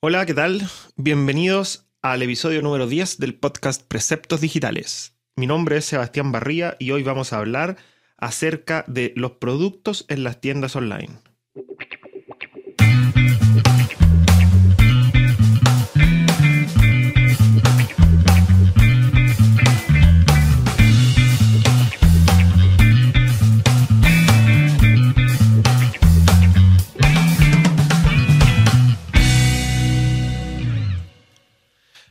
[0.00, 0.62] Hola, ¿qué tal?
[0.94, 5.16] Bienvenidos al episodio número 10 del podcast Preceptos Digitales.
[5.34, 7.78] Mi nombre es Sebastián Barría y hoy vamos a hablar
[8.16, 11.18] acerca de los productos en las tiendas online.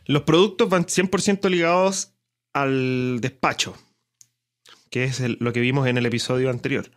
[0.07, 2.13] Los productos van 100% ligados
[2.53, 3.75] al despacho,
[4.89, 6.89] que es lo que vimos en el episodio anterior.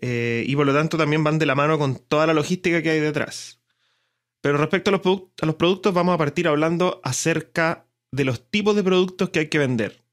[0.00, 2.90] Eh, y por lo tanto también van de la mano con toda la logística que
[2.90, 3.60] hay detrás.
[4.42, 5.00] Pero respecto a los,
[5.40, 9.48] a los productos, vamos a partir hablando acerca de los tipos de productos que hay
[9.48, 10.04] que vender,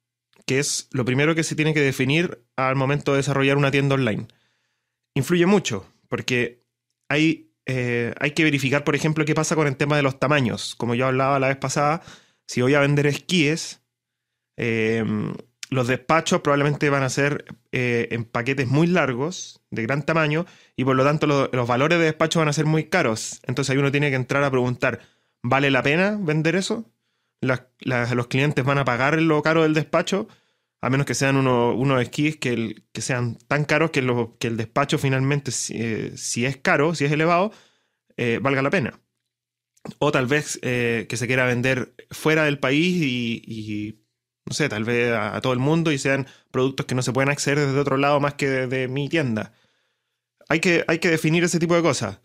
[0.46, 3.96] que es lo primero que se tiene que definir al momento de desarrollar una tienda
[3.96, 4.28] online.
[5.14, 6.64] Influye mucho, porque
[7.10, 10.76] hay eh, hay que verificar, por ejemplo, qué pasa con el tema de los tamaños.
[10.76, 12.02] Como yo hablaba la vez pasada,
[12.48, 13.82] si voy a vender esquíes,
[14.58, 15.34] em,
[15.70, 20.86] los despachos probablemente van a ser eh, en paquetes muy largos, de gran tamaño, y
[20.86, 23.41] por lo tanto los valores de despacho van a ser muy caros.
[23.46, 25.02] Entonces ahí uno tiene que entrar a preguntar,
[25.41, 26.90] ¿vale la pena vender eso?
[27.41, 30.27] los clientes van a pagar lo caro del despacho,
[30.86, 34.05] a menos que sean unos esquíes que, que, sean tan caros que,
[34.38, 37.52] que el despacho finalmente, eh, si, es caro, si es elevado,
[38.18, 39.02] eh, valga la pena.
[39.98, 44.04] O tal vez eh, que se quiera vender fuera del país y,
[44.46, 47.32] no sé, tal vez a, todo el mundo y sean productos que no se pueden
[47.32, 49.54] acceder desde otro lado más que de, mi tienda.
[50.49, 52.20] Hay que, hay que, definir ese tipo de cosas.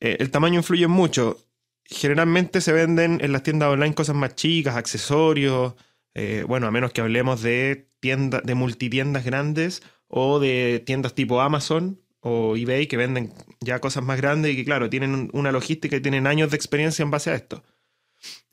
[0.00, 1.38] el tamaño influye mucho.
[1.86, 5.72] Generalmente se venden en las tiendas online cosas más chicas, accesorios,
[6.14, 11.40] eh, bueno, a menos que hablemos de tiendas, de multitiendas grandes o de tiendas tipo
[11.40, 15.96] Amazon o eBay que venden ya cosas más grandes y que, claro, tienen una logística
[15.96, 17.62] y tienen años de experiencia en base a esto.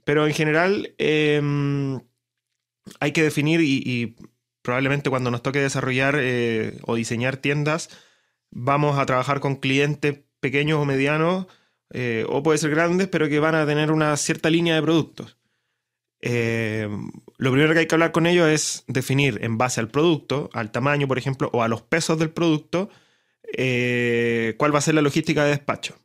[0.03, 2.01] Pero en general em,
[2.99, 4.15] hay que definir y,
[4.61, 7.89] probablemente cuando nos toque desarrollar eh, o diseñar tiendas,
[8.51, 11.47] vamos a trabajar con clientes pequeños o medianos,
[11.93, 15.37] eh, o puede ser grandes, pero que van a tener una cierta línea de productos.
[16.21, 16.87] Eh,
[17.37, 20.71] lo primero que hay que hablar con ellos es definir en base al producto, al
[20.71, 22.89] tamaño, por ejemplo, o a los pesos del producto,
[23.57, 25.97] eh, cuál va a ser la logística de despacho,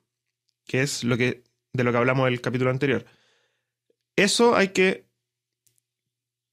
[0.65, 3.05] que es lo que, de lo que hablamos en el capítulo anterior.
[4.17, 5.05] Eso hay que,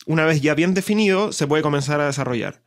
[0.05, 2.61] una vez ya bien definido, se puede comenzar a desarrollar.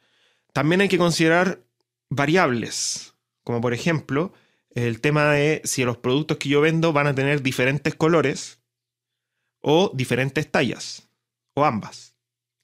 [0.55, 1.61] También hay que considerar
[2.09, 3.15] variables,
[3.45, 4.33] como por ejemplo
[4.71, 8.56] el tema de si los productos que yo vendo van a tener diferentes colores
[9.69, 11.09] o diferentes tallas,
[11.55, 12.15] o ambas,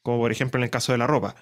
[0.02, 1.34] como por ejemplo en el caso de la ropa.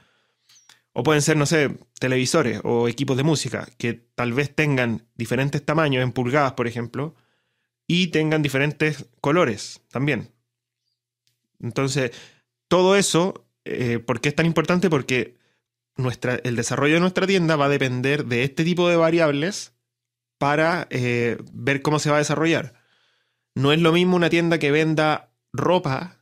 [0.94, 5.62] O pueden ser, no sé, televisores o equipos de música que tal vez tengan diferentes
[5.62, 7.14] tamaños en pulgadas, por ejemplo,
[7.86, 10.32] y tengan diferentes colores también.
[11.60, 12.12] Entonces,
[12.68, 14.88] todo eso, eh, ¿por qué es tan importante?
[14.88, 15.36] Porque
[15.94, 19.74] nuestra, el desarrollo de nuestra tienda va a depender de este tipo de variables
[20.38, 22.72] para eh, ver cómo se va a desarrollar.
[23.54, 26.18] No es lo mismo una tienda que venda ropa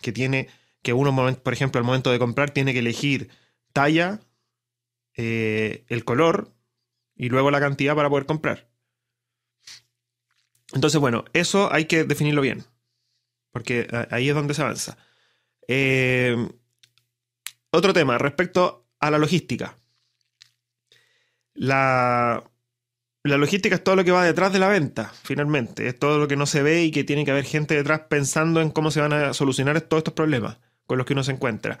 [0.00, 0.48] que tiene,
[0.82, 3.30] que uno, por ejemplo, al momento de comprar, tiene que elegir
[3.72, 4.20] talla,
[5.16, 6.52] eh, el color
[7.14, 8.68] y luego la cantidad para poder comprar.
[10.72, 12.64] Entonces, bueno, eso hay que definirlo bien,
[13.52, 14.98] porque ahí es donde se avanza.
[15.68, 16.36] Eh,
[17.70, 19.78] otro tema, respecto a la logística.
[21.54, 22.50] La,
[23.24, 25.88] la logística es todo lo que va detrás de la venta, finalmente.
[25.88, 28.60] Es todo lo que no se ve y que tiene que haber gente detrás pensando
[28.60, 31.78] en cómo se van a solucionar todos estos problemas con los que uno se encuentra.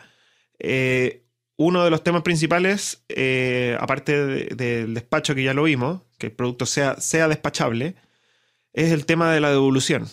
[0.58, 6.28] Eh, uno de los temas principales, eh, aparte del despacho que ya lo vimos, que
[6.28, 7.94] el producto sea, sea despachable,
[8.72, 10.08] es el tema de la devolución.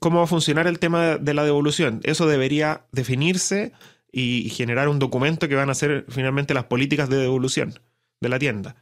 [0.00, 2.00] ¿Cómo va a funcionar el tema de la devolución?
[2.02, 3.72] Eso debería definirse
[4.10, 7.78] y generar un documento que van a ser finalmente las políticas de devolución
[8.20, 8.76] de la tienda.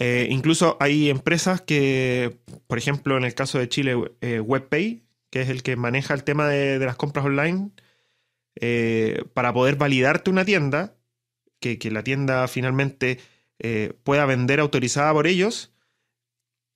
[0.00, 2.38] Eh, incluso hay empresas que,
[2.68, 6.22] por ejemplo, en el caso de Chile, eh, WebPay, que es el que maneja el
[6.22, 7.70] tema de, las compras online,
[8.60, 10.94] eh, para poder validarte una tienda,
[11.60, 13.18] que, la tienda finalmente
[14.04, 15.72] pueda vender autorizada por ellos,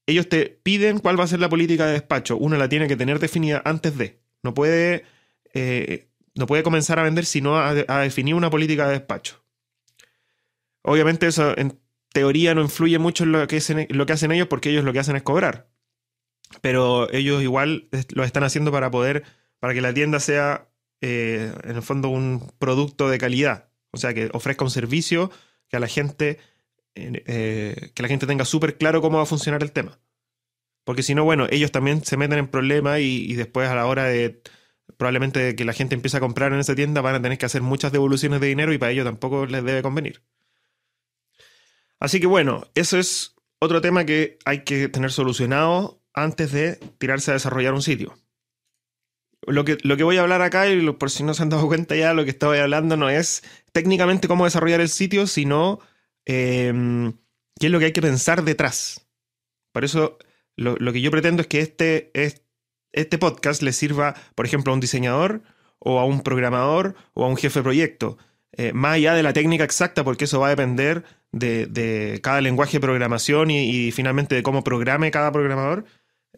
[0.07, 2.37] ellos te piden cuál va a ser la política de despacho.
[2.37, 4.19] Uno la tiene que tener definida antes de.
[4.43, 5.05] No puede,
[6.35, 9.45] no puede comenzar a vender si no ha, definido una política de despacho.
[10.83, 11.79] Obviamente eso en,
[12.13, 15.23] teoría no influye mucho en lo que, hacen, ellos porque ellos lo que hacen es
[15.23, 15.69] cobrar.
[16.61, 19.25] Pero ellos igual lo están haciendo para poder,
[19.59, 20.69] para que la tienda sea
[21.01, 23.71] eh, en el fondo un producto de calidad.
[23.91, 25.31] O sea, que ofrezca un servicio
[25.69, 26.39] que a la gente,
[26.95, 29.99] eh, que la gente tenga súper claro cómo va a funcionar el tema.
[30.85, 33.87] Porque si no, bueno, ellos también se meten en problemas y, y después a la
[33.87, 34.43] hora de
[34.97, 37.63] probablemente que la gente empiece a comprar en esa tienda van a tener que hacer
[37.63, 40.23] muchas devoluciones de dinero y para ello tampoco les debe convenir.
[42.03, 47.31] Así que bueno, eso es otro tema que hay que tener solucionado antes de tirarse
[47.31, 48.19] a desarrollar un sitio.
[49.47, 51.69] Lo que, lo que voy a hablar acá, y por si no se han dado
[51.69, 55.79] cuenta ya, lo que estaba hablando no es técnicamente cómo desarrollar el sitio, sino
[56.25, 57.13] em,
[57.61, 59.07] qué es lo que hay que pensar detrás.
[59.71, 60.19] Por eso
[60.57, 62.11] lo, que yo pretendo es que este,
[62.91, 65.45] este podcast le sirva, por ejemplo, a un diseñador
[65.79, 68.19] o a un programador o a un jefe de proyecto.
[68.55, 72.75] Eh, más allá de la técnica exacta, porque eso va a depender de, cada lenguaje
[72.75, 75.85] de programación y, finalmente de cómo programe cada programador.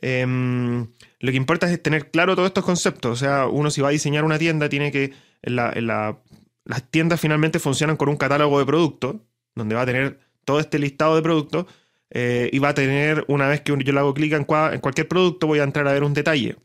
[0.01, 0.87] Em,
[1.21, 3.13] lo que importa es tener claro todos estos conceptos.
[3.13, 5.13] O sea, uno si va a diseñar una tienda, tiene que.
[5.43, 9.17] las tiendas finalmente funcionan con un catálogo de productos,
[9.55, 11.67] donde va a tener todo este listado de productos.
[12.11, 15.49] Eh, y va a tener, una vez que yo le hago clic en, cualquier producto,
[15.49, 16.57] voy a entrar a ver un detalle.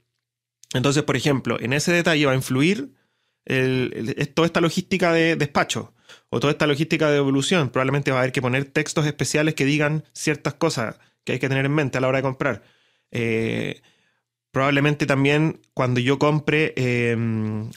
[0.76, 2.94] Entonces, por ejemplo, en ese detalle va a influir
[4.36, 5.92] toda esta logística de despacho
[6.30, 7.70] o toda esta logística de evolución.
[7.70, 11.50] Probablemente va a haber que poner textos especiales que digan ciertas cosas que hay que
[11.50, 12.64] tener en mente a la hora de comprar.
[13.12, 13.82] Eh,
[14.52, 17.70] probablemente también cuando yo compre, em,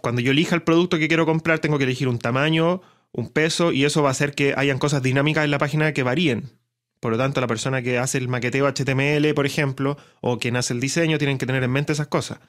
[0.00, 3.72] cuando yo elija el producto que quiero comprar, tengo que elegir un tamaño, un peso,
[3.72, 6.50] y eso va a hacer que hayan cosas dinámicas en la página que varíen.
[7.00, 10.74] Por lo tanto, la persona que hace el maqueteo HTML, por ejemplo, o quien hace
[10.74, 12.40] el diseño, tienen que tener en mente esas cosas.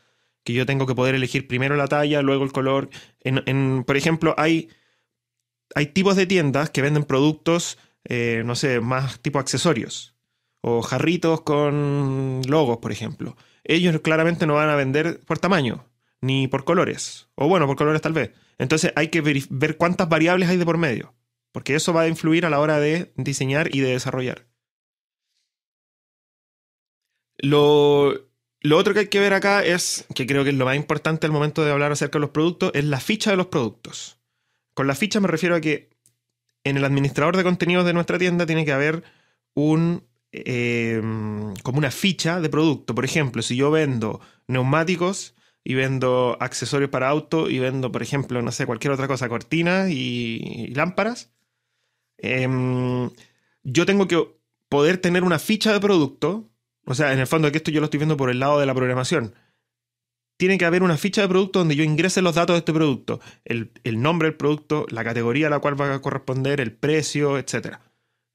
[0.43, 2.89] Que yo tengo que poder elegir primero la talla, luego el color.
[3.21, 4.69] En, por ejemplo, hay,
[5.75, 10.15] hay tipos de tiendas que venden productos, eh, no sé, más tipo accesorios.
[10.61, 13.35] O jarritos con logos, por ejemplo.
[13.63, 15.85] Ellos claramente no van a vender por tamaño,
[16.21, 17.29] ni por colores.
[17.35, 18.31] O bueno, por colores tal vez.
[18.57, 21.15] Entonces hay que ver cuántas variables hay de por medio.
[21.51, 24.47] Porque eso va a influir a la hora de diseñar y de desarrollar.
[27.37, 28.13] Lo,
[28.61, 31.25] lo otro que hay que ver acá es, que creo que es lo más importante
[31.25, 34.20] al momento de hablar acerca de los productos, es la ficha de los productos.
[34.81, 35.91] Con la ficha me refiero a que
[36.63, 39.03] en el administrador de contenidos de nuestra tienda tiene que haber
[39.53, 42.95] un em, como una ficha de producto.
[42.95, 48.41] Por ejemplo, si yo vendo neumáticos y vendo accesorios para auto y vendo, por ejemplo,
[48.41, 51.29] no sé, cualquier otra cosa, cortinas y, lámparas,
[52.17, 53.11] em,
[53.61, 54.29] yo tengo que
[54.67, 56.51] poder tener una ficha de producto
[56.85, 58.65] o sea, en el fondo que esto yo lo estoy viendo por el lado de
[58.65, 59.35] la programación.
[60.41, 63.19] Tiene que haber una ficha de producto donde yo ingrese los datos de este producto.
[63.45, 63.69] El,
[64.01, 67.77] nombre del producto, la categoría a la cual va a corresponder, el precio, etc.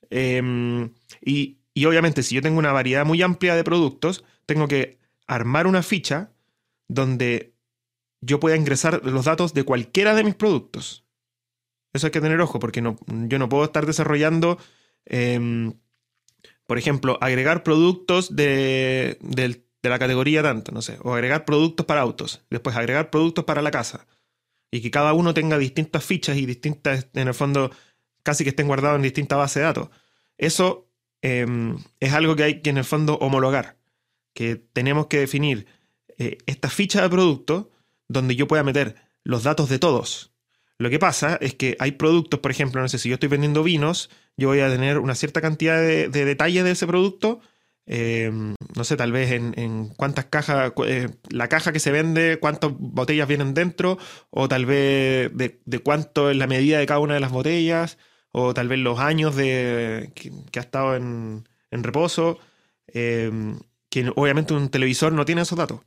[0.09, 5.01] Em, y, y obviamente si yo tengo una variedad muy amplia de productos, tengo que
[5.27, 6.31] armar una ficha
[6.87, 7.55] donde
[8.21, 11.05] yo pueda ingresar los datos de cualquiera de mis productos.
[11.93, 14.59] Eso hay que tener ojo, porque no, yo no puedo estar desarrollando
[15.07, 15.73] em,
[16.67, 19.19] por ejemplo, agregar productos de,
[19.89, 23.71] la categoría tanto, no sé, o agregar productos para autos, después agregar productos para la
[23.71, 24.07] casa,
[24.71, 27.71] y que cada uno tenga distintas fichas y distintas, en el fondo,
[28.23, 29.89] casi que estén guardados en distintas bases de datos.
[30.39, 30.89] Eso
[31.23, 33.77] em, es algo que hay que en el fondo homologar,
[34.35, 35.67] que tenemos que definir
[36.19, 37.71] eh, esta ficha de producto
[38.09, 40.33] donde yo pueda meter los datos de todos.
[40.79, 43.63] Lo que pasa es que hay productos, por ejemplo, no sé, si yo estoy vendiendo
[43.63, 47.41] vinos, yo voy a tener una cierta cantidad de, detalles de ese producto.
[47.87, 48.31] Eh,
[48.75, 53.29] no sé, tal vez en, cuántas cajas, eh, la caja que se vende, cuántas botellas
[53.29, 53.99] vienen dentro,
[54.31, 57.99] o tal vez de, cuánto es la medida de cada una de las botellas,
[58.33, 62.39] o tal vez los años de, que, ha estado en, reposo,
[62.89, 63.31] eh,
[63.89, 65.81] que obviamente un televisor no tiene esos datos.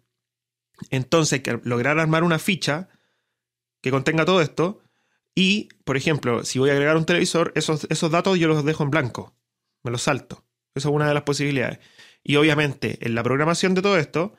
[0.91, 2.89] Entonces, lograr armar una ficha
[3.81, 4.81] que contenga todo esto.
[5.35, 8.83] Y, por ejemplo, si voy a agregar un televisor, esos, esos datos yo los dejo
[8.83, 9.35] en blanco.
[9.83, 10.45] Me los salto.
[10.75, 11.79] Esa es una de las posibilidades.
[12.23, 14.33] Y obviamente, en la programación de todo esto,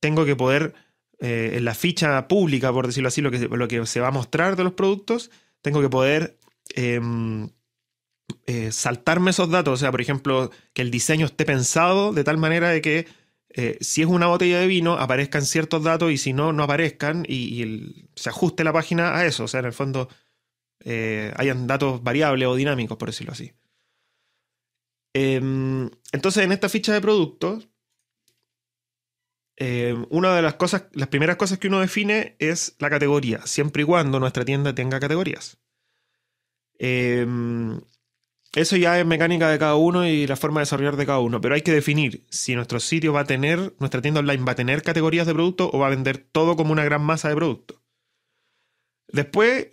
[0.00, 0.74] tengo que poder,
[1.20, 4.12] eh, en la ficha pública, por decirlo así, lo que, lo que se va a
[4.12, 5.30] mostrar de los productos,
[5.62, 6.38] tengo que poder
[6.74, 7.48] em,
[8.46, 9.74] eh, saltarme esos datos.
[9.74, 13.06] O sea, por ejemplo, que el diseño esté pensado de tal manera de que
[13.50, 17.24] eh, si es una botella de vino, aparezcan ciertos datos y si no, no aparezcan
[17.26, 19.44] y, se ajuste la página a eso.
[19.44, 20.08] O sea, en el fondo
[21.36, 23.52] hayan datos variables o dinámicos, por decirlo así.
[25.18, 27.70] Em, entonces, en esta ficha de productos,
[29.56, 33.82] em, una de las cosas, las primeras cosas que uno define es la categoría, siempre
[33.82, 35.58] y cuando nuestra tienda tenga categorías.
[36.78, 37.80] Em,
[38.54, 41.40] eso ya es mecánica de cada uno y la forma de desarrollar de cada uno,
[41.40, 44.56] pero hay que definir si nuestro sitio va a tener, nuestra tienda online va a
[44.56, 47.82] tener categorías de producto o va a vender todo como una gran masa de producto.
[49.08, 49.68] Después,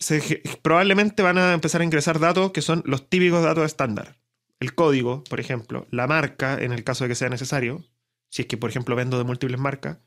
[0.61, 4.22] probablemente van a empezar a ingresar datos que son los típicos datos estándar.
[4.63, 7.83] El código, por ejemplo, la marca, en el caso de que sea necesario,
[8.29, 9.97] si es que por ejemplo vendo de múltiples marcas,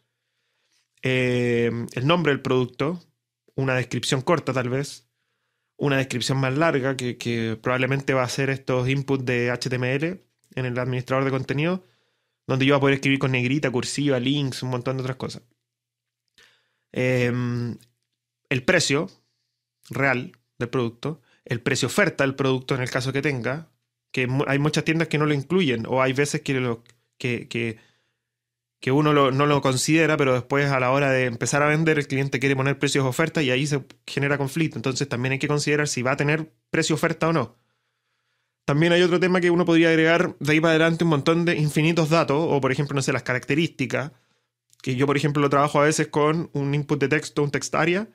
[1.03, 2.99] eh, el nombre del producto,
[3.55, 5.11] una descripción corta tal vez,
[5.77, 10.23] una descripción más larga que, probablemente va a ser estos inputs de HTML
[10.55, 11.85] en el administrador de contenido,
[12.47, 15.43] donde yo voy a poder escribir con negrita, cursiva, links, un montón de otras cosas.
[16.93, 17.77] Em,
[18.49, 19.11] el precio
[19.91, 23.69] real del producto, el precio oferta del producto en el caso que tenga,
[24.17, 26.79] que hay muchas tiendas que no lo incluyen o hay veces que,
[27.19, 27.79] que,
[28.81, 32.07] que, uno no lo considera, pero después a la hora de empezar a vender el
[32.07, 34.79] cliente quiere poner precios oferta y ahí se genera conflicto.
[34.79, 37.59] Entonces también hay que considerar si va a tener precio oferta o no.
[38.65, 41.57] También hay otro tema que uno podría agregar de ahí para adelante un montón de
[41.57, 44.13] infinitos datos, o por ejemplo, no sé, las características,
[44.81, 48.09] que yo por ejemplo lo trabajo a veces con un input de texto, un textaria,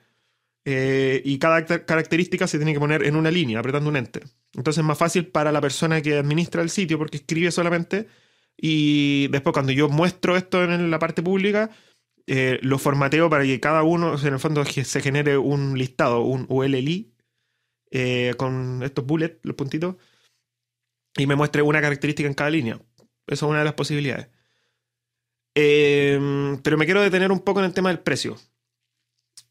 [0.64, 4.24] eh, y cada característica se tiene que poner en una línea, apretando un enter.
[4.54, 8.06] Entonces es más fácil para la persona que administra el sitio porque escribe solamente
[8.56, 11.70] y después cuando yo muestro esto en la parte pública,
[12.26, 16.46] eh, lo formateo para que cada uno, en el fondo, se genere un listado, un
[16.48, 17.12] ULLI,
[17.90, 19.96] eh, con estos bullets, los puntitos,
[21.16, 22.80] y me muestre una característica en cada línea.
[23.26, 24.28] Esa es una de las posibilidades.
[25.54, 28.38] Em, pero me quiero detener un poco en el tema del precio.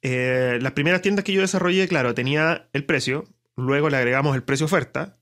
[0.01, 4.43] Eh, las primeras tiendas que yo desarrollé, claro, tenía el precio, luego le agregamos el
[4.43, 5.19] precio oferta,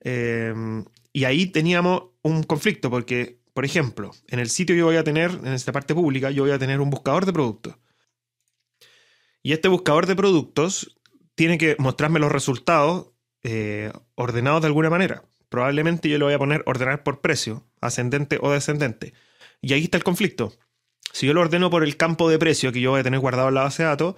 [0.00, 5.04] em, y ahí teníamos un conflicto, porque, por ejemplo, en el sitio yo voy a
[5.04, 7.76] tener, en esta parte pública, yo voy a tener un buscador de productos.
[9.42, 10.98] Y este buscador de productos
[11.34, 16.38] tiene que mostrarme los resultados eh, ordenados de alguna manera probablemente yo le voy a
[16.38, 19.14] poner ordenar por precio, ascendente o descendente.
[19.60, 20.52] Y ahí está el conflicto.
[21.12, 23.48] Si yo lo ordeno por el campo de precio que yo voy a tener guardado
[23.48, 24.14] en la base de datos,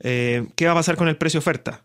[0.00, 1.84] eh, ¿qué va a pasar con el precio oferta?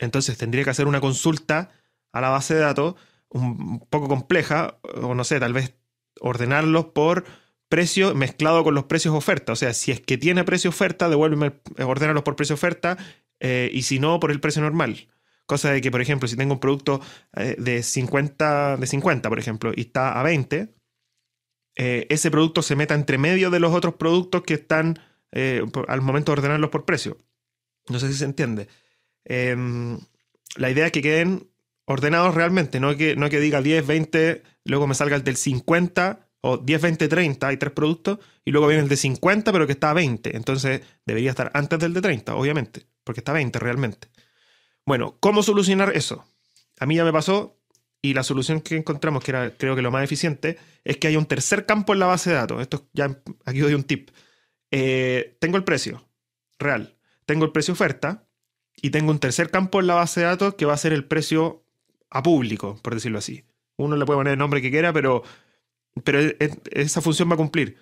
[0.00, 1.70] Entonces tendría que hacer una consulta
[2.12, 2.94] a la base de datos
[3.28, 5.74] un poco compleja, o no sé, tal vez
[6.20, 7.24] ordenarlos por
[7.68, 9.52] precio mezclado con los precios oferta.
[9.52, 12.96] O sea, si es que tiene precio oferta, devuélveme, ordénalos por precio oferta,
[13.40, 15.08] eh, y si no, por el precio normal.
[15.46, 17.00] Cosa de que, por ejemplo, si tengo un producto
[17.36, 20.74] eh, de 50, de 50, por ejemplo, y está a 20,
[21.76, 24.98] eh, ese producto se meta entre medio de los otros productos que están
[25.32, 27.18] eh, al momento de ordenarlos por precio.
[27.88, 28.68] No sé si se entiende.
[29.24, 29.98] Em,
[30.56, 31.50] la idea es que queden
[31.86, 36.28] ordenados realmente, no que, no que diga 10, 20, luego me salga el del 50
[36.40, 39.72] o 10, 20, 30, hay tres productos, y luego viene el de 50, pero que
[39.72, 40.36] está a 20.
[40.36, 44.08] Entonces debería estar antes del de 30, obviamente, porque está a 20 realmente.
[44.84, 46.26] Bueno, ¿cómo solucionar eso?
[46.78, 47.58] A mí ya me pasó
[48.02, 51.16] y la solución que encontramos, que era creo que lo más eficiente, es que hay
[51.16, 52.60] un tercer campo en la base de datos.
[52.60, 54.10] Esto ya aquí doy un tip.
[54.70, 56.06] Eh, tengo el precio
[56.58, 58.23] real, tengo el precio oferta
[58.80, 61.04] y tengo un tercer campo en la base de datos que va a ser el
[61.04, 61.64] precio
[62.10, 63.44] a público, por decirlo así.
[63.76, 65.22] Uno le puede poner el nombre que quiera, pero,
[66.04, 66.20] pero
[66.70, 67.76] esa función va a cumplir.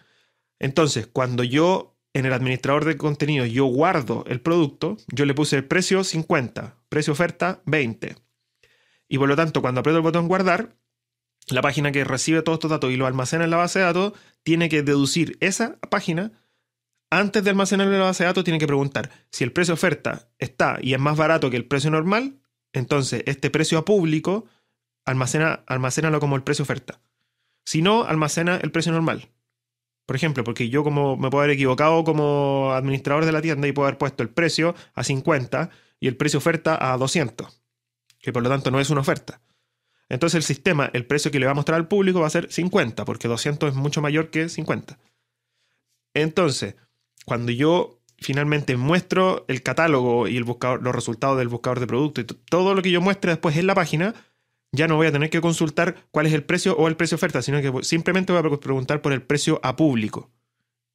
[0.59, 5.57] Entonces, cuando yo en el administrador de contenido yo guardo el producto, yo le puse
[5.57, 8.17] el precio 50, precio oferta 20.
[9.09, 10.77] Y por lo tanto, cuando aprieto el botón guardar,
[11.49, 14.13] la página que recibe todos estos datos y lo almacena en la base de datos,
[14.43, 16.33] tiene que deducir esa página.
[17.15, 20.31] Antes de almacenar en la base de datos, tiene que preguntar si el precio oferta
[20.39, 22.41] está y es más barato que el precio normal,
[22.73, 24.47] entonces este precio a público
[25.05, 27.03] almacena, almacénalo como el precio oferta.
[27.67, 29.29] Si no, almacena el precio normal.
[30.07, 33.73] Por ejemplo, porque yo como me puedo haber equivocado como administrador de la tienda y
[33.73, 35.69] puedo haber puesto el precio a 50
[36.01, 37.61] y el precio oferta a 200,
[38.21, 39.43] que por lo tanto no es una oferta.
[40.09, 42.51] Entonces el sistema, el precio que le va a mostrar al público va a ser
[42.51, 44.99] 50, porque 200 es mucho mayor que 50.
[46.15, 46.77] Entonces,
[47.25, 52.75] cuando yo finalmente muestro el catálogo y los resultados del buscador de producto y todo
[52.75, 54.15] lo que yo muestre después en la página,
[54.71, 57.43] ya no voy a tener que consultar cuál es el precio o el precio oferta,
[57.43, 60.31] sino que simplemente voy a preguntar por el precio a público.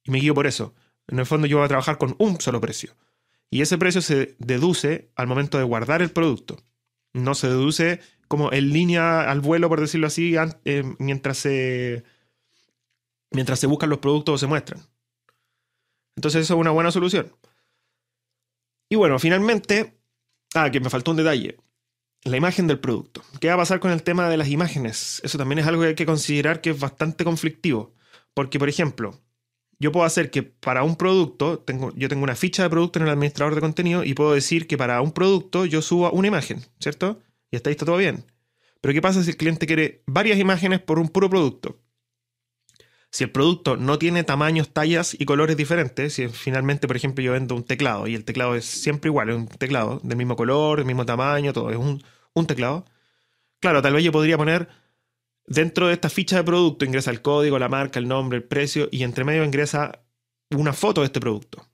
[0.04, 0.74] Y me guío por eso.
[1.06, 2.94] En el fondo yo voy a trabajar con un solo precio.
[3.50, 6.62] Y ese precio se deduce al momento de guardar el producto.
[7.14, 12.04] No se deduce como en línea al vuelo, por decirlo así, eh, mientras, se,
[13.30, 14.82] mientras se buscan los productos o se muestran.
[16.18, 17.32] Entonces eso es una buena solución.
[18.90, 20.00] Y bueno, finalmente,
[20.56, 21.58] ah, que me faltó un detalle
[22.24, 23.22] la imagen del producto.
[23.40, 25.20] ¿Qué va a pasar con el tema de las imágenes?
[25.22, 27.94] Eso también es algo que hay que considerar que es bastante conflictivo.
[28.34, 29.20] Porque, por ejemplo,
[29.78, 33.04] yo puedo hacer que para un producto, tengo, yo tengo una ficha de producto en
[33.04, 36.64] el administrador de contenido y puedo decir que para un producto yo suba una imagen,
[36.80, 37.20] ¿cierto?
[37.52, 38.24] Y hasta ahí está todo bien.
[38.80, 41.78] Pero ¿qué pasa si el cliente quiere varias imágenes por un puro producto?
[43.10, 47.32] Si el producto no tiene tamaños, tallas y colores diferentes, si finalmente, por ejemplo, yo
[47.32, 50.78] vendo un teclado y el teclado es siempre igual, es un teclado del mismo color,
[50.78, 52.02] del mismo tamaño, todo, es un,
[52.46, 52.84] teclado.
[53.60, 54.68] Claro, tal vez yo podría poner
[55.48, 58.88] Dentro de esta ficha de producto ingresa el código, la marca, el nombre, el precio
[58.92, 60.04] y entre medio ingresa
[60.50, 61.66] una foto de este producto.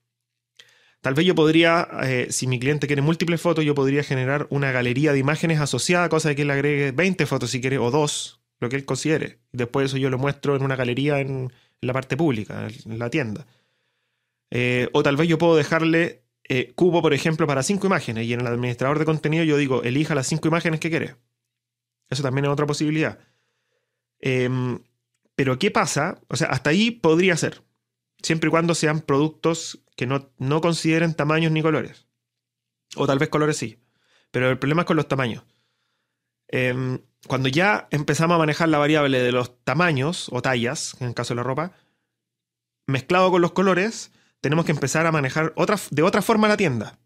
[1.00, 4.70] Tal vez yo podría, eh, si mi cliente quiere múltiples fotos, yo podría generar una
[4.70, 8.43] galería de imágenes asociada, cosa de que él agregue 20 fotos si quiere, o dos,
[8.60, 9.38] lo que él considere.
[9.52, 13.46] Después eso yo lo muestro en una galería en, la parte pública, en la tienda.
[14.50, 18.32] Eh, o tal vez yo puedo dejarle eh, cubo, por ejemplo, para cinco imágenes y
[18.32, 21.16] en el administrador de contenido yo digo, elija las cinco imágenes que quiere.
[22.10, 23.18] Eso también es otra posibilidad.
[24.20, 24.80] Em,
[25.34, 26.20] pero ¿qué pasa?
[26.28, 27.62] O sea, hasta ahí podría ser,
[28.22, 32.06] siempre y cuando sean productos que no, no consideren tamaños ni colores.
[32.96, 33.78] O tal vez colores sí.
[34.30, 35.44] Pero el problema es con los tamaños.
[37.26, 41.34] Cuando ya empezamos a manejar la variable de los tamaños o tallas, en el caso
[41.34, 41.72] de la ropa,
[42.86, 45.54] mezclado con los colores, tenemos que empezar a manejar
[45.90, 46.98] de otra forma la tienda.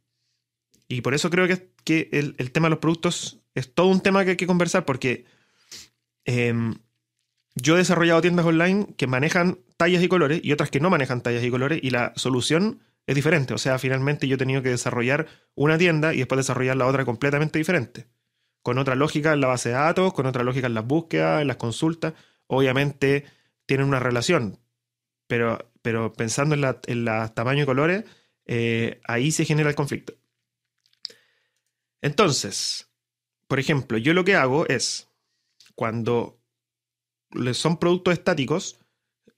[0.89, 4.25] Y por eso creo que, que el, tema de los productos es todo un tema
[4.25, 5.27] que hay que conversar porque
[6.25, 6.79] em,
[7.55, 11.21] yo he desarrollado tiendas online que manejan tallas y colores y otras que no manejan
[11.21, 13.55] tallas y colores y la solución es diferente.
[13.55, 17.05] O sea, finalmente yo he tenido que desarrollar una tienda y después desarrollar la otra
[17.05, 18.09] completamente diferente
[18.69, 21.49] con otra lógica en la base de datos, con otra lógica en las búsquedas, en
[21.49, 22.13] las consultas.
[22.49, 23.25] Obviamente
[23.65, 24.59] tienen una relación,
[25.27, 28.05] pero, pero pensando en la, en tamaño y colores,
[28.45, 30.13] eh, ahí se genera el conflicto.
[32.03, 32.91] Entonces,
[33.47, 35.09] por ejemplo, yo lo que hago es,
[35.75, 36.39] cuando
[37.55, 38.81] son productos estáticos,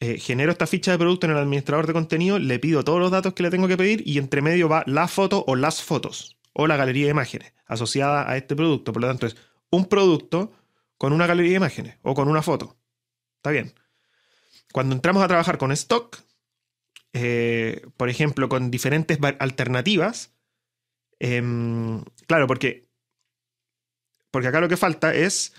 [0.01, 3.13] eh, genero esta ficha de producto en el administrador de contenido, le pido todos los
[3.13, 6.39] datos que le tengo que pedir y entre medio va la foto o las fotos
[6.52, 8.92] o la galería de imágenes asociada a este producto.
[8.92, 9.37] Por lo tanto, es
[9.71, 10.52] un producto
[10.99, 12.76] con una galería de imágenes o con una foto.
[13.37, 13.73] Está bien.
[14.73, 16.19] Cuando entramos a trabajar con stock,
[17.12, 20.35] eh, por ejemplo, con diferentes alternativas,
[21.19, 22.88] em, claro, porque,
[24.30, 25.54] porque acá lo que falta es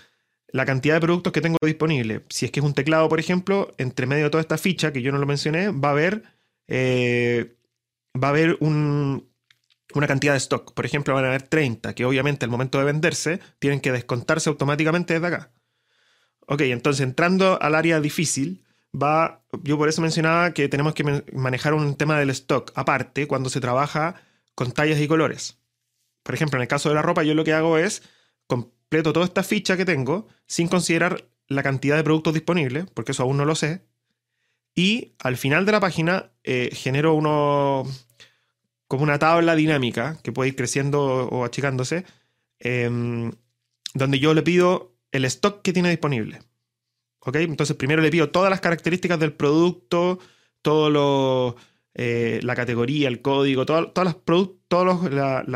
[0.48, 2.24] la cantidad de productos que tengo disponible.
[2.28, 5.02] Si es que es un teclado, por ejemplo, entre medio de toda esta ficha, que
[5.02, 6.22] yo no lo mencioné, va a haber,
[6.68, 7.56] eh,
[8.22, 9.31] va a haber un,
[9.98, 10.72] una cantidad de stock.
[10.74, 14.48] Por ejemplo, van a haber 30, que obviamente al momento de venderse tienen que descontarse
[14.48, 15.52] automáticamente desde acá.
[16.46, 21.74] Ok, entonces entrando al área difícil, va, yo por eso mencionaba que tenemos que manejar
[21.74, 24.16] un tema del stock aparte cuando se trabaja
[24.54, 25.58] con tallas y colores.
[26.22, 28.02] Por ejemplo, en el caso de la ropa, yo lo que hago es
[28.46, 33.22] completo toda esta ficha que tengo sin considerar la cantidad de productos disponibles, porque eso
[33.22, 33.86] aún no lo sé.
[34.74, 38.06] Y al final de la página eh, genero unos
[38.92, 42.04] como una tabla dinámica que puede ir creciendo o achicándose,
[42.58, 43.32] em,
[43.94, 46.40] donde yo le pido el stock que tiene disponible.
[47.20, 47.36] ¿Ok?
[47.36, 50.18] Entonces primero le pido todas las características del producto,
[50.60, 51.56] todo
[51.94, 54.16] eh, la categoría, el código, todas las
[54.68, 55.46] todos los,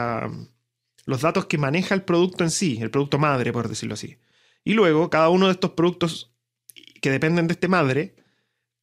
[1.04, 4.16] los datos que maneja el producto en sí, el producto madre, por decirlo así.
[4.64, 6.34] Y luego cada uno de estos productos
[7.02, 8.16] que dependen de este madre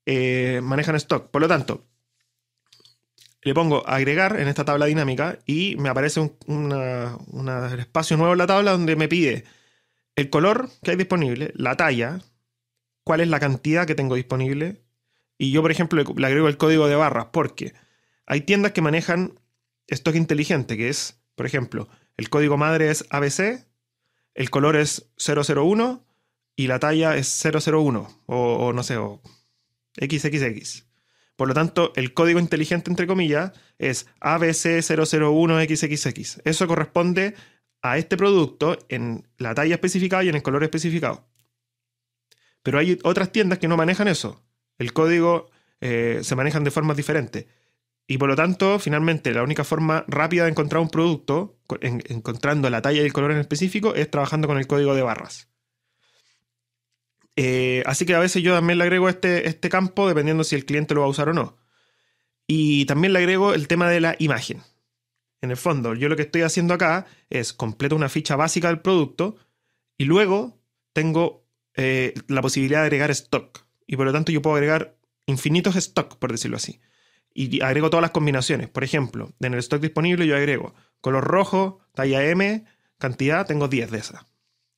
[0.06, 1.32] eh, manejan stock.
[1.32, 1.88] Por lo tanto,
[3.44, 8.48] le pongo agregar en esta tabla dinámica y me aparece un espacio nuevo en la
[8.48, 9.44] tabla donde me pide
[10.16, 12.22] el color que hay disponible, la talla,
[13.04, 14.84] cuál es la cantidad que tengo disponible.
[15.38, 17.74] Y yo, por ejemplo, le, agrego el código de barras porque
[18.26, 19.40] hay tiendas que manejan
[19.88, 23.66] stock inteligente, que es, por ejemplo, el código madre es ABC,
[24.36, 26.06] el color es 001
[26.56, 29.22] y la talla es 001 o, o no sé, o
[30.00, 30.86] XXX.
[31.36, 36.42] Por lo tanto, el código inteligente, entre comillas, es ABC001XXX.
[36.46, 37.36] Eso corresponde
[37.82, 41.28] a este producto en la talla especificada y en el color especificado.
[42.62, 44.44] Pero hay otras tiendas que no manejan eso.
[44.78, 45.50] El código
[45.82, 47.46] eh, se manejan de formas diferentes.
[48.08, 52.82] Y por lo tanto, finalmente, la única forma rápida de encontrar un producto, encontrando la
[52.82, 55.50] talla y el color en específico, es trabajando con el código de barras.
[57.36, 60.66] Eh, así que a veces yo también le agrego este, este campo dependiendo si el
[60.66, 61.58] cliente lo va a usar o no.
[62.48, 64.62] Y también le agrego el tema de la imagen.
[65.42, 68.80] En el fondo, yo lo que estoy haciendo acá es completo una ficha básica del
[68.82, 69.36] producto
[69.98, 70.62] y luego
[70.94, 73.66] tengo eh, la posibilidad de agregar stock.
[73.86, 76.80] Y por lo tanto yo puedo agregar infinitos stock, por decirlo así.
[77.34, 78.70] Y agrego todas las combinaciones.
[78.70, 82.64] Por ejemplo, en el stock disponible yo agrego color rojo, talla M,
[82.98, 84.26] cantidad, tengo 10 de esas.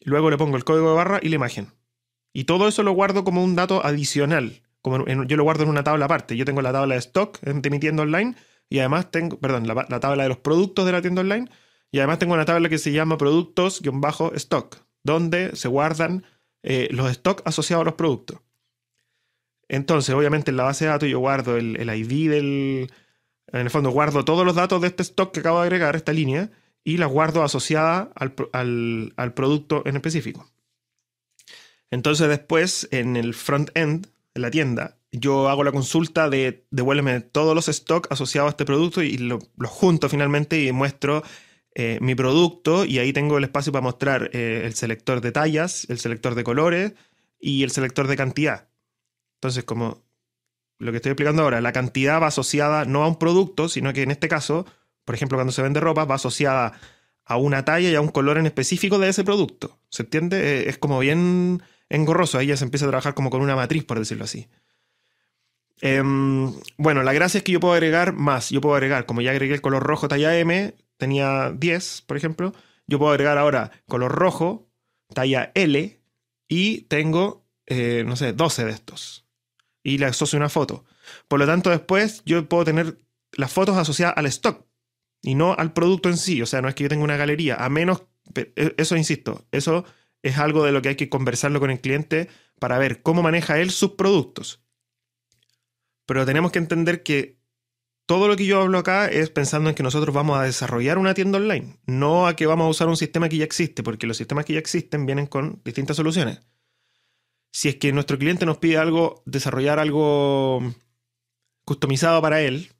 [0.01, 1.71] Luego le pongo el código de barra y la imagen.
[2.35, 4.61] Y todo eso lo guardo como un dato adicional.
[4.81, 6.35] Como yo lo guardo en una tabla aparte.
[6.35, 8.35] Yo tengo la tabla de stock de mi tienda online
[8.69, 11.49] y además tengo, perdón, la, tabla de los productos de la tienda online
[11.93, 16.25] y además tengo una tabla que se llama productos-stock, donde se guardan
[16.61, 18.41] eh, los stock asociados a los productos.
[19.69, 22.91] Entonces, obviamente en la base de datos yo guardo el, ID del...
[23.47, 26.11] En el fondo guardo todos los datos de este stock que acabo de agregar, esta
[26.11, 26.51] línea,
[26.83, 30.51] y las guardo asociada al producto en específico.
[31.95, 37.55] Entonces después, en el front-end, en la tienda, yo hago la consulta de devuélveme todos
[37.55, 41.23] los stocks asociados a este producto y los lo junto finalmente y muestro
[41.73, 45.89] eh, mi producto y ahí tengo el espacio para mostrar eh, el selector de tallas,
[45.89, 46.93] el selector de colores
[47.39, 48.67] y el selector de cantidad.
[49.35, 50.03] Entonces, como
[50.79, 54.01] lo que estoy explicando ahora, la cantidad va asociada no a un producto, sino que
[54.01, 54.65] en este caso,
[55.05, 56.73] por ejemplo, cuando se vende ropa, va asociada
[57.23, 59.79] a una talla y a un color en específico de ese producto.
[59.87, 60.41] ¿Se entiende?
[60.41, 62.37] Eh, es como bien engorroso.
[62.37, 64.47] Ahí ya se empieza a trabajar como con una matriz, por decirlo así.
[65.81, 68.49] Em, bueno, la gracia es que yo puedo agregar más.
[68.49, 72.53] Yo puedo agregar, como ya agregué el color rojo talla M, tenía 10, por ejemplo,
[72.87, 74.69] yo puedo agregar ahora color rojo,
[75.13, 75.99] talla L,
[76.47, 79.25] y tengo, eh, no sé, 12 de estos.
[79.83, 80.85] Y le asocio una foto.
[81.27, 82.97] Por lo tanto, después yo puedo tener
[83.33, 84.65] las fotos asociadas al stock
[85.21, 86.41] y no al producto en sí.
[86.41, 88.03] O sea, no es que yo tenga una galería, a menos,
[88.35, 89.85] e, eso insisto, eso
[90.25, 93.59] es algo de lo que hay que conversarlo con el cliente para ver cómo maneja
[93.59, 94.63] él sus productos.
[96.07, 97.39] Pero tenemos que entender que
[98.07, 101.13] todo lo que yo hablo acá es pensando en que nosotros vamos a desarrollar una
[101.13, 104.17] tienda online, no a que vamos a usar un sistema que ya existe, porque los
[104.17, 106.41] sistemas que ya existen vienen con distintas soluciones.
[107.51, 110.73] Si es que nuestro cliente nos pide algo, desarrollar algo
[111.65, 112.71] customizado para él,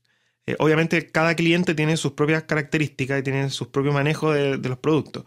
[0.47, 4.79] eh, obviamente cada cliente tiene sus propias características y tiene su propio manejo de, los
[4.79, 5.25] productos.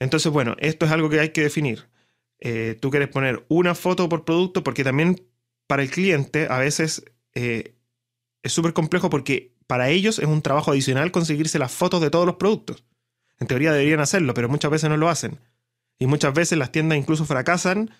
[0.00, 1.88] Entonces, bueno, esto es algo que hay que definir.
[2.40, 5.26] Eh, tú quieres poner una foto por producto porque también
[5.66, 7.74] para el cliente a veces eh,
[8.42, 12.26] es súper complejo porque para ellos es un trabajo adicional conseguirse las fotos de todos
[12.26, 12.84] los productos.
[13.38, 15.38] En teoría deberían hacerlo, pero muchas veces no lo hacen.
[15.98, 17.90] Y muchas veces las tiendas incluso fracasan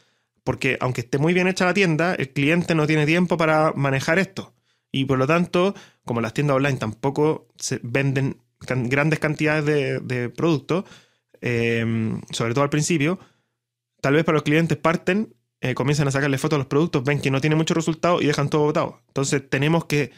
[0.45, 4.19] porque aunque esté muy bien hecha la tienda, el cliente no tiene tiempo para manejar
[4.19, 4.55] esto.
[4.91, 9.65] Y por lo tanto, como las tiendas online tampoco se venden grandes cantidades
[10.07, 10.85] de, productos,
[11.41, 13.19] em, sobre todo al principio,
[14.01, 17.21] tal vez para los clientes parten, eh, comienzan a sacarle fotos a los productos, ven
[17.21, 19.03] que no tiene mucho resultado y dejan todo botado.
[19.09, 20.13] Entonces tenemos que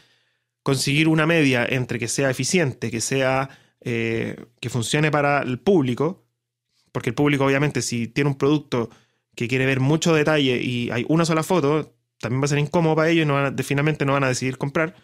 [0.63, 3.49] conseguir una media entre que sea eficiente, que sea
[3.81, 6.23] eh, que funcione para el público,
[6.91, 8.89] porque el público obviamente si tiene un producto
[9.35, 12.95] que quiere ver mucho detalle y hay una sola foto, también va a ser incómodo
[12.95, 14.95] para ellos y finalmente no van a decidir comprar.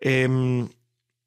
[0.00, 0.68] Em,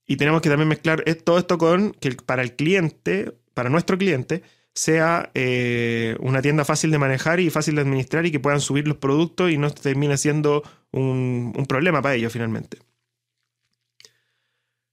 [0.05, 4.43] y tenemos que también mezclar todo esto con que para el cliente, para nuestro cliente,
[4.73, 8.87] sea eh, una tienda fácil de manejar y fácil de administrar y que puedan subir
[8.87, 12.79] los productos y no termine siendo un problema para ellos finalmente.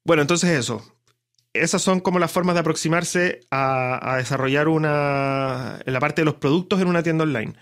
[0.05, 0.83] Bueno, entonces eso.
[1.53, 5.81] Esas son como las formas de aproximarse a, desarrollar una.
[5.85, 7.55] la parte de los productos en una tienda online.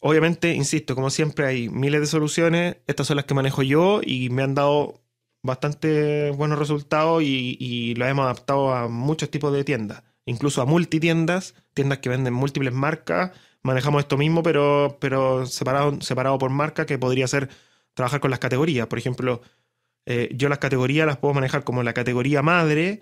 [0.00, 2.78] Obviamente, insisto, como siempre hay miles de soluciones.
[2.86, 5.02] Estas son las que manejo yo y me han dado
[5.42, 10.64] bastante buenos resultados y, y lo hemos adaptado a muchos tipos de tiendas, incluso a
[10.66, 13.32] multitiendas, tiendas que venden múltiples marcas.
[13.62, 17.50] Manejamos esto mismo, pero, pero separado, separado por marca, que podría ser
[17.94, 18.86] trabajar con las categorías.
[18.86, 19.42] Por ejemplo,
[20.06, 23.00] eh, yo las categorías las puedo manejar como la categoría madre.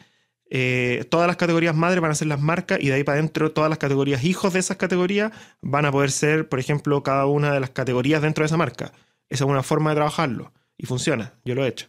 [0.51, 3.53] Eh, todas las categorías madre van a ser las marcas y de ahí para adentro
[3.53, 7.53] todas las categorías hijos de esas categorías van a poder ser, por ejemplo, cada una
[7.53, 8.93] de las categorías dentro de esa marca.
[9.29, 11.35] Esa es una forma de trabajarlo y funciona.
[11.45, 11.89] Yo lo he hecho.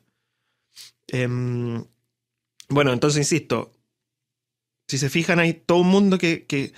[1.08, 1.86] Em,
[2.67, 3.78] bueno, entonces insisto,
[4.89, 6.73] si se fijan hay todo un mundo que,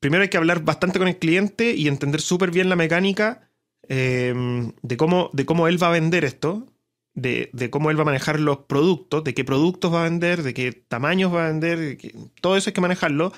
[0.00, 3.50] primero hay que hablar bastante con el cliente y entender súper bien la mecánica
[3.88, 6.66] em, de, cómo, de cómo él va a vender esto
[7.14, 10.54] de, cómo él va a manejar los productos, de qué productos va a vender, de
[10.54, 11.98] qué tamaños va a vender,
[12.40, 13.32] todo eso hay que manejarlo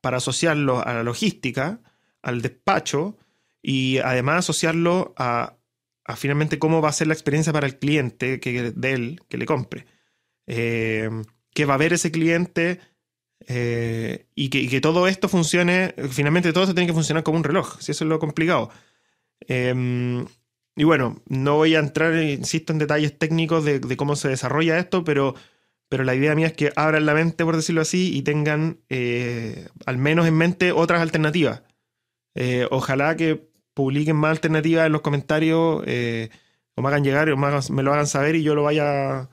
[0.00, 1.80] para asociarlo a la logística,
[2.22, 3.16] al despacho
[3.62, 5.56] y además asociarlo a,
[6.16, 9.46] finalmente cómo va a ser la experiencia para el cliente que, de él que le
[9.46, 9.86] compre.
[10.46, 11.08] Eh,
[11.54, 12.80] que va a ver ese cliente
[13.48, 17.78] eh, y, que, todo esto funcione, finalmente todo esto tiene que funcionar como un reloj,
[17.80, 18.70] si eso es lo complicado.
[19.48, 20.24] Eh,
[20.74, 25.04] y bueno, no voy a entrar, insisto, en detalles técnicos de, cómo se desarrolla esto,
[25.04, 25.34] pero,
[25.88, 29.68] pero la idea mía es que abran la mente, por decirlo así, y tengan eh,
[29.84, 31.62] al menos en mente otras alternativas.
[32.34, 35.82] Eh, ojalá que publiquen más alternativas en los comentarios,
[36.74, 39.28] o me hagan llegar, o me, lo hagan saber y yo lo vaya,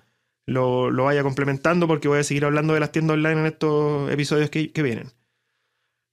[0.50, 4.50] lo, vaya complementando, porque voy a seguir hablando de las tiendas online en estos episodios
[4.50, 5.12] que, que vienen.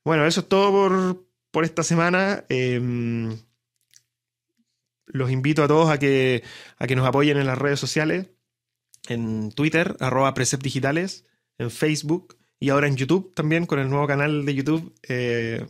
[0.05, 2.44] Bueno, eso es todo por, por esta semana.
[2.49, 3.37] Em,
[5.07, 6.42] los invito a todos a que,
[6.79, 8.27] a que nos apoyen en las redes sociales,
[9.09, 11.25] en Twitter, arroba Precept Digitales,
[11.59, 15.66] en Facebook y ahora en YouTube también, con el nuevo canal de YouTube, eh,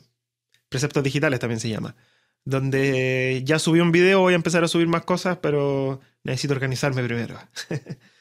[0.69, 1.97] Preceptos Digitales también se llama,
[2.45, 7.05] donde ya subí un video, voy a empezar a subir más cosas, pero necesito organizarme
[7.05, 7.39] primero.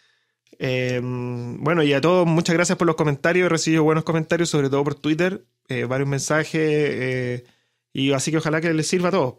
[0.59, 4.69] Em, bueno, y a todos, muchas gracias por los comentarios, he recibido buenos comentarios, sobre
[4.69, 6.61] todo por Twitter, eh, varios mensajes.
[6.61, 7.45] Eh,
[7.93, 9.35] Y así que ojalá que les sirva a todos.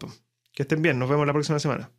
[0.53, 1.91] Que estén bien, nos vemos la próxima semana.